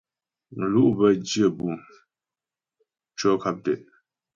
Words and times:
Mlu' 0.57 0.93
bə́ 0.97 1.09
dyə 1.27 1.45
bûm 1.57 1.77
tʉɔ̂ 3.17 3.33
nkap 3.37 3.57
tɛ'. 3.63 3.75